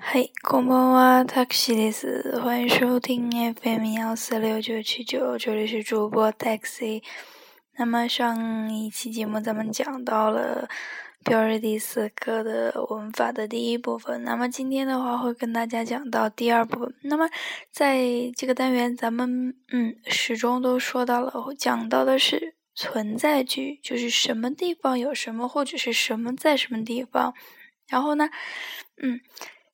[0.00, 2.40] 嘿，こんばんは、タクシーです。
[2.40, 7.02] 欢迎收听 FM 幺四六九七九，这里是主播 Taxi。
[7.76, 10.68] 那么上一期节目咱们讲到了
[11.24, 16.94] 表日第四课的文法的第一部分，那么今天的话会跟大家讲到第二部分。
[17.02, 17.28] 那么
[17.70, 27.34] 在这个单元，咱们嗯始终都说到了，讲到的是存在句，就是什么地方有什么，或者是什么在什么地方。
[27.88, 28.30] 然后呢，
[29.02, 29.20] 嗯，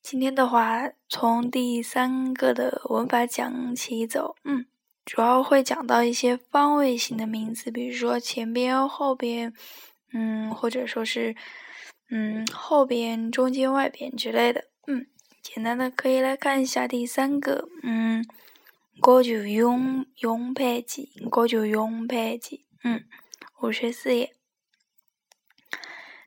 [0.09, 4.65] 今天的话从第三个的文法讲起走，嗯，
[5.03, 9.53] 主要会讲到一些方位型的名词，比如说前边、后边，
[10.13, 11.35] 嗯，或者说是
[12.09, 15.07] 嗯后边、中间、外边之类的，嗯，
[15.43, 18.25] 简单的可以来看一下第三个，嗯，
[19.05, 23.03] 五十用用配置，五十用配置，嗯，
[23.61, 24.33] 五十四页，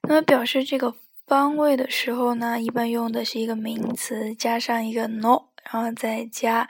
[0.03, 0.97] 那么表示这个。
[1.31, 6.69] 方位的时候呢，一般用的是一个名词加上一个 no，然后再加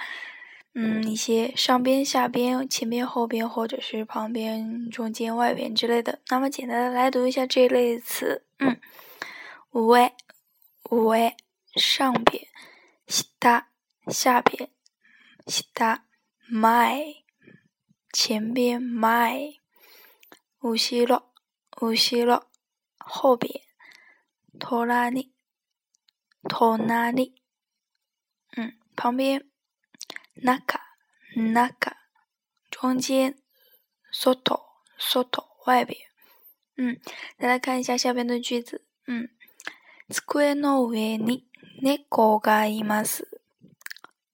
[0.74, 6.20] 嗯一些上边、下边、前边、后边或者是旁边、中间、外边之类的。
[6.28, 8.78] 那么简单的来读一下这类词，嗯，
[9.72, 10.12] 上、
[10.84, 12.46] 上、上边、
[13.06, 13.68] 下、
[14.08, 14.68] 下边、
[15.46, 16.04] 西哒
[16.52, 17.14] ，my，、
[18.12, 19.54] 前边、前、
[20.58, 21.22] 后ろ、
[21.70, 22.42] 後ろ、
[22.98, 23.69] 后边。
[24.59, 25.31] 隣、
[26.43, 27.33] 隣、
[28.55, 29.45] 嗯，旁边、
[30.35, 31.95] 中、中、
[32.71, 33.37] 中间、
[34.11, 35.97] 外、外、外边，
[36.77, 36.99] 嗯，
[37.37, 39.29] 再来看一下下边的句子，嗯，
[40.09, 41.47] 机の上に
[41.81, 43.27] 猫がいます。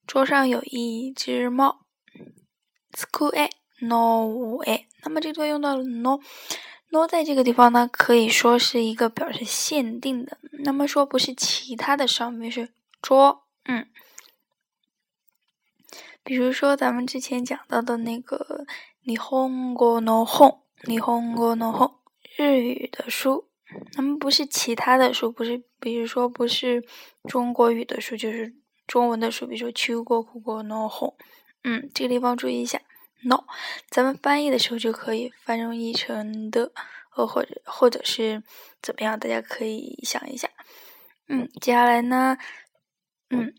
[0.05, 1.85] 桌上有一只猫。
[2.91, 3.07] 机
[3.81, 4.27] の
[4.63, 6.19] 上，那么这段用到了 no。
[6.89, 10.37] no 在这个地方呢，可以说是一个表示限定的。
[10.63, 12.69] 那么说不是其他的上面是
[13.01, 13.87] 桌，嗯，
[16.23, 18.65] 比如说咱们之前讲到的那个
[19.03, 21.91] 日本語の本，日本語の本，
[22.37, 23.47] 日语的书。
[23.93, 26.83] 那么不是其他的书，不是，比如说不是
[27.23, 28.53] 中国语的书，就是
[28.85, 31.13] 中文的书，比如说中国語の本。
[31.63, 32.81] 嗯，这个地方注意一下。
[33.25, 33.45] no，
[33.89, 36.71] 咱们翻译的时候就可以翻译成的，
[37.15, 38.43] 呃，或者或者是
[38.81, 39.19] 怎么样？
[39.19, 40.49] 大家可以想一下。
[41.27, 42.37] 嗯，接下来呢，
[43.29, 43.53] 嗯，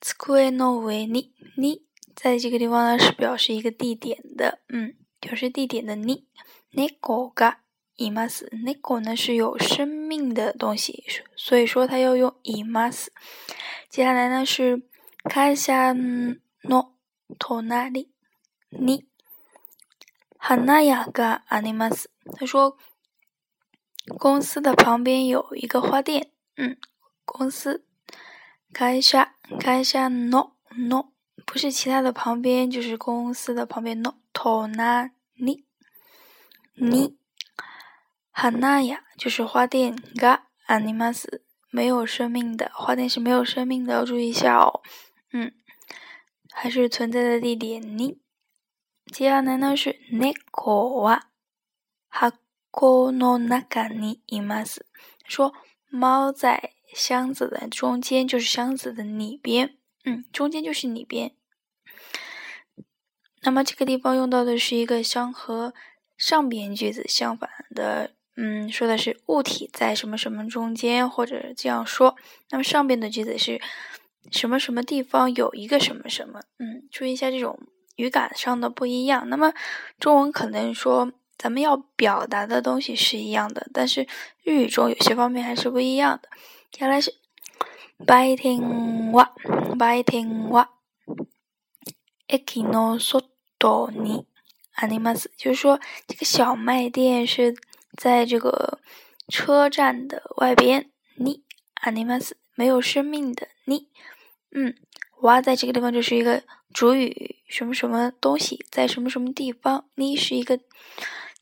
[0.00, 0.12] 机
[0.52, 1.82] の上にに
[2.14, 6.26] 在这个地方呢是表示一个地点的，嗯，表示地点的に。
[6.76, 7.60] 猫が
[7.96, 8.50] います。
[8.52, 11.04] 猫呢是有生命的东西，
[11.36, 13.08] 所以说它要用います。
[13.88, 14.82] 接下来呢是
[15.24, 15.72] 会社
[16.62, 16.92] の
[17.38, 18.08] 隣。
[18.70, 19.06] 你，
[20.38, 22.10] 花屋があります。
[22.36, 22.76] 他说，
[24.18, 26.30] 公司的旁边有一个花店。
[26.56, 26.76] 嗯，
[27.24, 27.84] 公司。
[28.72, 29.28] 会社、
[29.58, 31.06] 会社のの
[31.46, 35.64] 不是其他的旁边，就是公司的旁边の隣に。
[38.32, 41.42] 花屋就是花店があります。
[41.70, 44.82] 没有生命的花店是没有生命的，要注意一下哦。
[45.32, 45.52] 嗯，
[46.50, 48.18] 还是存在的地点に。
[49.12, 50.34] 接下来呢是猫
[51.00, 51.22] は
[52.10, 54.84] 箱の中にいます。
[55.26, 55.54] 说
[55.90, 59.76] 猫在箱子的中间，就是箱子的里边。
[60.04, 61.34] 嗯，中间就是里边。
[63.42, 65.72] 那么这个地方用到的是一个相和
[66.16, 72.16] 上边句子相反的，嗯，说的是物体在什么什么中间，或者这样说。
[72.50, 73.60] 那么上边的句子是
[74.32, 76.42] 什么什么地方有一个什么什么？
[76.58, 77.58] 嗯，注意一下这种。
[78.00, 79.52] 语感上的不一样，那么
[79.98, 84.06] 中文可能说咱们要表达的东西是一样的，但是
[84.42, 86.28] 日语中有些方面还是不一样的。
[86.70, 87.14] 接下来是
[88.06, 88.60] 白天
[89.12, 89.30] は
[89.78, 90.68] 白天は
[92.28, 94.26] 駅の外に
[94.74, 97.54] あります，就是说这个小卖店是
[97.96, 98.80] 在这个
[99.28, 100.90] 车站的外边。
[101.18, 101.40] に
[101.80, 103.88] あります没有生命的に，
[104.50, 104.74] 嗯。
[105.21, 109.85] 哇，在这个地方就是一个主语，什么什么东西在什么什么地方？
[109.95, 110.59] 你是一个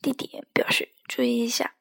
[0.02, 1.76] 地点表示，注意一下。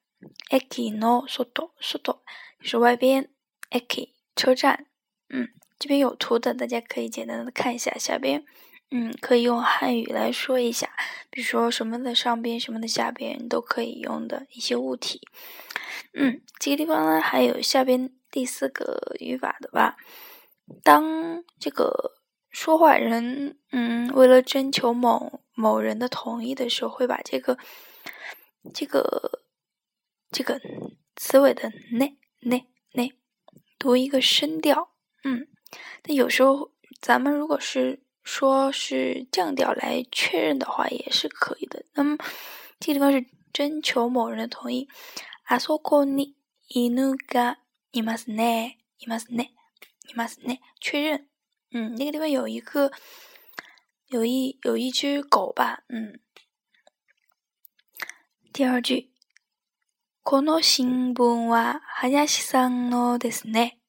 [0.50, 2.18] eki no soto soto
[2.60, 3.28] 是外边
[3.70, 4.86] ，eki 车站。
[5.28, 5.48] 嗯，
[5.78, 7.92] 这边有图的，大家可以简单的看一下。
[7.98, 8.44] 下边，
[8.90, 10.88] 嗯，可以用汉语来说一下，
[11.30, 15.20] 比如说什么的上边，什么的下边都可以用的一些物体。
[16.14, 19.96] 嗯，这个地方呢，还有下边第四个语法的吧。
[20.83, 22.13] 当这个
[22.50, 27.57] 说话人，嗯，为了征求某某人的同意的时候，会把这个、
[28.73, 29.41] 这个、
[30.31, 30.59] 这个
[31.15, 33.13] 词尾的 ne ne ne
[33.77, 34.89] 读一个声调，
[35.23, 35.47] 嗯，
[36.05, 36.71] 那有时候
[37.01, 41.85] 咱们如果是说是降调来确认的话，也是可以的。
[41.94, 42.17] 那么
[42.79, 44.88] 这个地方是征求某人的同意。
[45.45, 46.35] あそこに
[46.69, 47.57] 犬が
[47.91, 49.51] いますね、いますね、
[50.09, 50.59] いますね。
[50.79, 51.27] 确认。
[51.71, 52.91] 嗯，那个地方有一个，
[54.07, 55.83] 有一有一只狗吧。
[55.88, 56.19] 嗯。
[58.53, 59.09] 第二句。
[60.23, 63.79] この新聞は林さんのですね。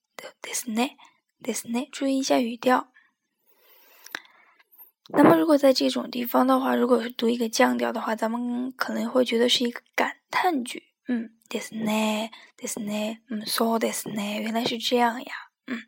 [0.43, 0.97] ですね。
[1.41, 1.89] ですね。
[1.93, 2.89] 注意一下语调。
[5.11, 10.95] 那么，如果在这种地方的话，如果是读一个降调的话，咱们可能会觉得是一个感叹句。
[11.07, 12.31] 嗯，ですね。
[12.57, 13.21] ですね。
[13.29, 14.41] 嗯，そうですね。
[14.43, 15.48] 原来是这样呀。
[15.69, 15.79] 嗯，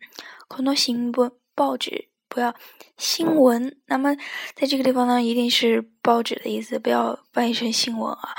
[0.48, 2.54] この新聞报纸不要
[2.96, 3.76] 新闻。
[3.86, 4.16] 那么，
[4.54, 8.34] 在这个地方呢，一定是报纸的意思，不要翻译成新闻啊。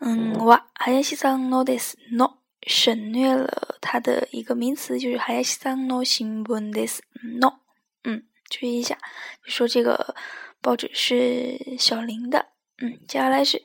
[0.00, 7.00] 嗯，哇，哈亚西桑诺です no 省略了它的一个名词，就是哈亚西桑诺新聞です
[7.38, 7.60] no。
[8.04, 8.96] 嗯，注意一下，
[9.44, 10.14] 就说这个
[10.60, 12.46] 报纸是小林的。
[12.78, 13.62] 嗯，接下来是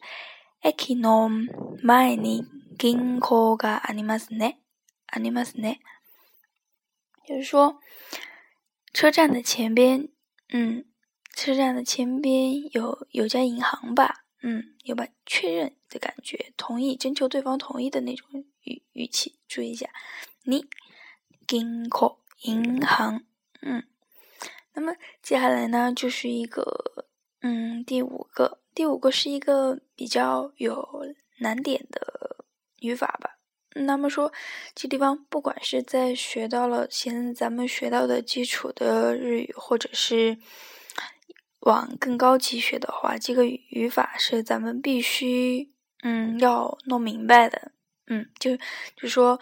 [0.62, 1.30] 駅の
[1.82, 2.44] 前に
[2.78, 4.58] 銀行がありますね。
[5.08, 5.80] ありますね。
[7.27, 7.81] 就是说，
[8.93, 10.09] 车站的前边，
[10.49, 10.85] 嗯，
[11.35, 14.25] 车站的前边有有家银行吧。
[14.43, 18.27] 嗯，有把确认的感觉，同意征求对方同意的那种
[18.63, 19.91] 语语气，注意一下。
[20.45, 20.67] 你
[21.49, 23.23] 銀行银行，
[23.61, 23.87] 嗯，
[24.73, 27.07] 那么接下来呢，就是一个
[27.43, 32.47] 嗯，第五个，第五个是一个比较有难点的
[32.79, 33.40] 语法吧。
[33.75, 34.33] 那么说，
[34.75, 40.39] 这地方不管是在学到了现在咱们学到的基础的日语，或者是。
[41.65, 45.71] 往更高级学的话，这个语法是咱们必须
[46.03, 47.73] 嗯要弄明白的，
[48.07, 48.57] 嗯，就
[48.97, 49.39] 就说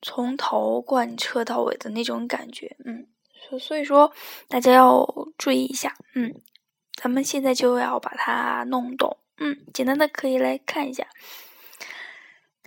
[0.00, 3.08] 从头贯彻到尾的那种感觉，嗯，
[3.48, 4.12] 所所以说
[4.46, 5.04] 大家要
[5.36, 6.32] 注意一下，嗯，
[6.94, 11.08] 咱们现在就要把它弄懂，嗯，简单的可以来看一下，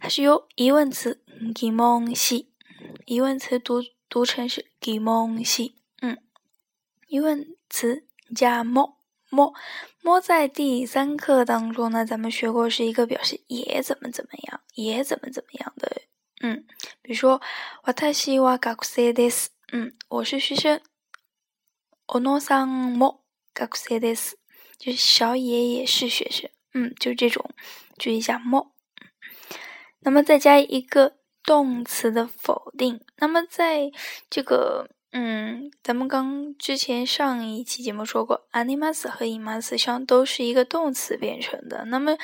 [0.00, 1.22] 它是由疑问词
[1.60, 2.50] 疑问系，
[3.04, 6.18] 疑问词读读成是疑问系，嗯，
[7.08, 7.56] 疑问。
[7.68, 8.96] 词加么
[9.28, 9.52] 么
[10.02, 16.02] 么，在第三课当中呢，咱们学过是一个表示也怎么怎么样，也怎么怎么样的。
[16.40, 16.64] 嗯，
[17.02, 17.42] 比如说，
[17.84, 17.92] 私
[18.38, 19.48] は学生です。
[19.72, 20.80] 嗯，我是学生。
[22.06, 23.22] おのさんも
[23.52, 24.36] 学生です。
[24.78, 26.48] 就是小野也是学生。
[26.72, 27.50] 嗯，就是这种，
[27.98, 28.72] 注意一下么。
[30.01, 33.01] 那么再加一个动词的否定。
[33.17, 33.91] 那么在
[34.29, 34.89] 这个。
[35.13, 41.83] 嗯，咱们刚之前上一期节目说过，animas 和 imas 上都是一个动词变成的。
[41.87, 42.17] 那么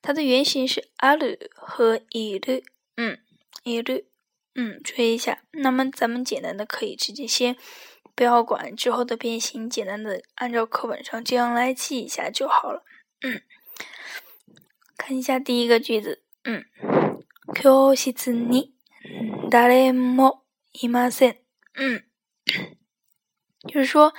[0.00, 2.64] 它的原型是 alu 和 ilu，
[2.96, 3.18] 嗯
[3.64, 4.04] ，ilu，
[4.54, 5.42] 嗯，注意一下。
[5.50, 7.54] 那么咱们简单的可以直接先
[8.14, 12.82] 不要管之后的变形，简单的按照课本上这样来记一下就好了。
[13.20, 13.42] 嗯，
[14.96, 16.64] 看一下第一个句子，嗯，
[17.59, 18.73] 教室に
[19.49, 20.43] 誰も
[20.73, 21.35] いません。
[21.75, 22.03] 嗯。
[23.67, 24.13] 就是说，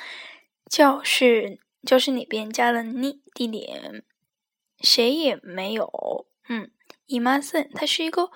[0.68, 4.02] 教室教室里边加了你地点，
[4.80, 6.26] 谁也没有。
[6.48, 6.70] 嗯，
[7.06, 8.30] i m a s 它是一个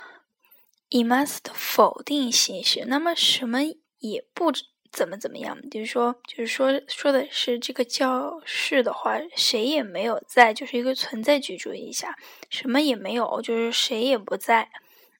[0.90, 2.84] i m a s 的否定形式。
[2.86, 3.60] 那么什么
[3.98, 4.52] 也不
[4.92, 11.56] 怎么怎么样，就是说，就是说说的是这个教室的话，谁也没有在，就是一个存在句。
[11.56, 12.16] 注意一下，
[12.48, 14.70] 什么也没有，就是谁也不在。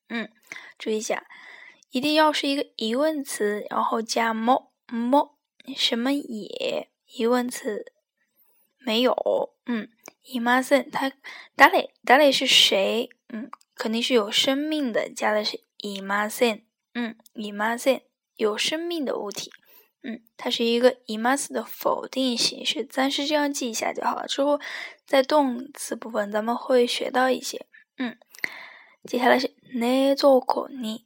[0.09, 0.29] 嗯，
[0.77, 1.25] 注意一下，
[1.91, 5.31] 一定要是一个疑问词，然后加么么。
[5.75, 7.91] 什么也疑问词
[8.77, 9.89] 没有，嗯，
[10.21, 11.11] 伊玛森他
[11.55, 13.09] 达雷达雷是谁？
[13.29, 17.99] 嗯，肯定是有生命的，加的是伊玛森，嗯，伊玛森
[18.35, 19.51] 有生命的物体，
[20.03, 24.27] 嗯，它是一个伊玛斯的否定形式，暂时这样记一下就好了。
[24.27, 24.59] 之后
[25.07, 27.65] 在动词部分咱们会学到一些，
[27.97, 28.15] 嗯，
[29.04, 31.04] 接下来是内座口尼，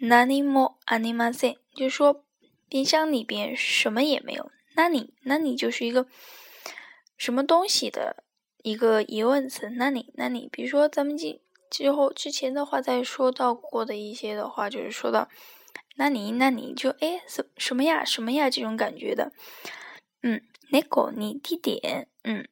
[0.00, 2.24] 哪里もありません，就是说。
[2.72, 6.06] 冰箱里边什么也没有，那你那你就是一个
[7.16, 8.22] 什么东西的
[8.62, 9.70] 一个疑问词？
[9.70, 15.28] 那你那你，比如说咱们今之后之前的话，在说到过的一些的话，就是说到
[15.96, 19.32] 那你那你就哎什什么呀什么呀这种感觉的，
[20.22, 22.46] 嗯，那个你地点，嗯，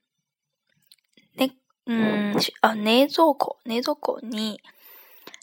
[1.84, 4.60] 那嗯哦那座过那座过你，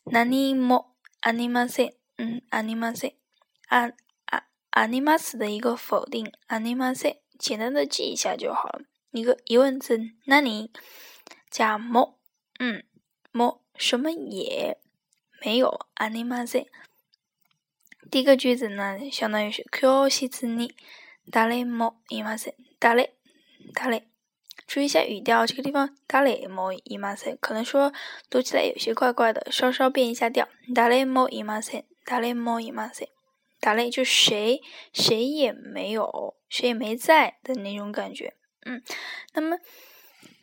[0.05, 3.15] 那你么阿尼玛塞，嗯阿尼玛塞
[3.67, 3.91] 啊。
[4.77, 8.81] アニマス的一个否定，アニマセ，简单的记一下就好了。
[9.11, 10.69] 一个疑问词，那你
[11.49, 12.15] 加も，
[12.59, 12.83] 嗯，
[13.31, 14.77] も什么也
[15.41, 16.65] 没有，アニマセ。
[18.11, 20.75] 第一个句子呢，相当于是教室に
[21.31, 22.55] 誰もいません。
[22.81, 23.13] 誰
[23.73, 24.03] 誰
[24.69, 27.93] 注意一下语调，这个地方誰もいません，可能说
[28.29, 30.47] 读起来有些怪怪的，稍稍变一下调。
[30.73, 31.83] 誰もいません。
[32.05, 33.09] 誰もいません。
[33.61, 34.61] 誰就谁
[34.93, 38.35] 谁也没有，谁也没在的那种感觉。
[38.65, 38.81] 嗯，
[39.33, 39.57] 那么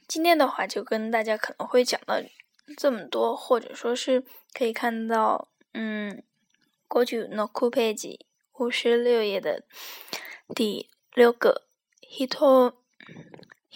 [0.07, 2.17] 今天的话就跟大家可能会讲到
[2.77, 6.23] 这么多，或者说是可以看到，嗯。
[6.89, 8.19] 过去 no ku page
[8.59, 9.65] 五十六页的
[10.55, 11.63] 第六个
[12.03, 12.75] hito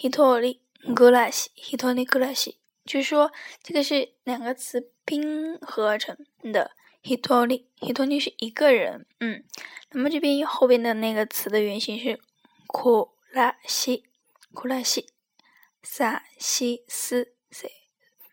[0.01, 0.60] hitori
[0.96, 2.55] gurashi hitori gurashi，
[2.86, 3.31] 据说
[3.62, 6.17] 这个是两个词拼合成
[6.51, 6.72] 的
[7.03, 9.43] hitori hitori 是一个人，嗯，
[9.91, 12.20] 那么这边后边的那个词的原型是
[12.67, 14.03] k u l a s h i
[14.53, 15.08] k u l a s h i
[15.84, 17.72] s a s i s s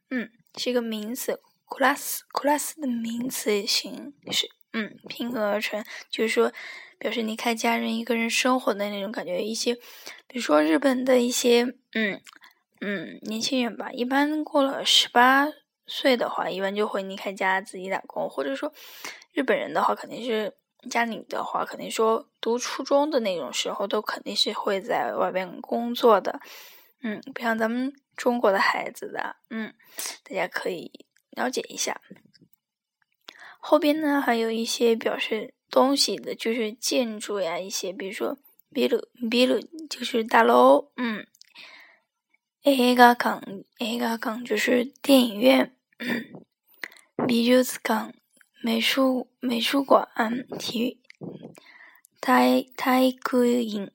[0.09, 4.49] 嗯，是一个名词 kuras kuras 的名词形式。
[4.79, 6.53] 嗯，拼合而成，就是说，
[7.01, 9.43] 表示离开家人一个人生活的那种感觉。
[9.43, 9.75] 一些，
[10.29, 12.21] 比如说日本的一些，嗯
[12.81, 15.49] 嗯，年轻人吧，一般过了十八
[15.89, 18.73] 岁的话，一般就会离开家自己打工，或者说，
[19.33, 20.55] 日本人的话，肯定是
[20.89, 26.39] 家里的话，肯定说读初中的那种时候，都肯定是会在外边工作的。
[27.03, 29.75] 嗯，不像咱们中国的孩子的，嗯，
[30.23, 32.01] 大家可以了解一下。
[33.71, 38.39] 后边呢还有一些表示东西的，就是建筑呀，一些比如说
[38.73, 38.99] 比如
[39.29, 39.61] 比如
[39.91, 41.27] 就是大楼，嗯，
[42.63, 43.43] 映画館
[43.77, 45.77] 映画館就是电影院，
[47.29, 48.15] 美術館
[48.63, 50.09] 美术美术馆，
[50.59, 50.99] 体育
[52.23, 53.93] 体体育院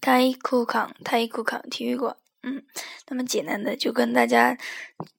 [0.00, 2.16] 体育館体育館体育馆。
[2.42, 2.62] 嗯，
[3.08, 4.56] 那么简单的就跟大家，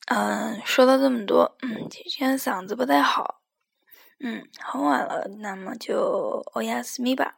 [0.08, 1.56] 嗯，说到这么多。
[1.62, 3.42] 嗯，今天嗓子不太好，
[4.20, 7.38] 嗯，很晚了，那么就欧亚斯米吧。